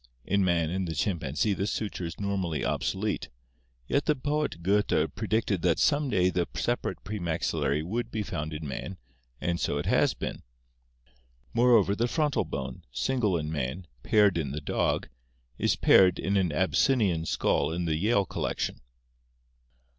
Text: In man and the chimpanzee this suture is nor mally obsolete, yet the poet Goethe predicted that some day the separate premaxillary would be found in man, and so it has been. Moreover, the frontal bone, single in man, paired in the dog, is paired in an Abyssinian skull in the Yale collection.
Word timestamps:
In 0.25 0.43
man 0.43 0.71
and 0.71 0.87
the 0.87 0.95
chimpanzee 0.95 1.53
this 1.53 1.69
suture 1.69 2.05
is 2.05 2.19
nor 2.19 2.35
mally 2.35 2.65
obsolete, 2.65 3.29
yet 3.85 4.05
the 4.05 4.15
poet 4.15 4.63
Goethe 4.63 5.13
predicted 5.13 5.61
that 5.61 5.77
some 5.77 6.09
day 6.09 6.31
the 6.31 6.47
separate 6.55 7.03
premaxillary 7.03 7.83
would 7.83 8.09
be 8.09 8.23
found 8.23 8.51
in 8.51 8.67
man, 8.67 8.97
and 9.39 9.59
so 9.59 9.77
it 9.77 9.85
has 9.85 10.15
been. 10.15 10.41
Moreover, 11.53 11.95
the 11.95 12.07
frontal 12.07 12.45
bone, 12.45 12.81
single 12.91 13.37
in 13.37 13.51
man, 13.51 13.85
paired 14.01 14.39
in 14.39 14.49
the 14.49 14.59
dog, 14.61 15.07
is 15.59 15.75
paired 15.75 16.17
in 16.17 16.35
an 16.35 16.51
Abyssinian 16.51 17.27
skull 17.27 17.71
in 17.71 17.85
the 17.85 17.95
Yale 17.95 18.25
collection. 18.25 18.81